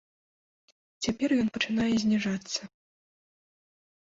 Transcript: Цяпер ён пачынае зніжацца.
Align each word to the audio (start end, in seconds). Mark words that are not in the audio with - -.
Цяпер 1.07 1.29
ён 1.41 1.47
пачынае 1.57 1.91
зніжацца. 2.05 2.61